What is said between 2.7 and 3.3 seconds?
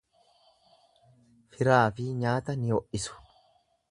ho'isu.